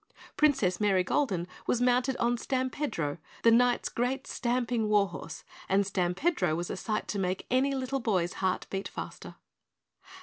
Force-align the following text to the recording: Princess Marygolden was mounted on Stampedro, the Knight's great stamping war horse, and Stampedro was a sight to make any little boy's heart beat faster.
Princess 0.35 0.79
Marygolden 0.79 1.45
was 1.67 1.79
mounted 1.79 2.17
on 2.17 2.35
Stampedro, 2.35 3.19
the 3.43 3.51
Knight's 3.51 3.87
great 3.87 4.25
stamping 4.25 4.89
war 4.89 5.07
horse, 5.09 5.43
and 5.69 5.85
Stampedro 5.85 6.55
was 6.55 6.71
a 6.71 6.75
sight 6.75 7.07
to 7.09 7.19
make 7.19 7.45
any 7.51 7.75
little 7.75 7.99
boy's 7.99 8.33
heart 8.41 8.65
beat 8.71 8.87
faster. 8.87 9.35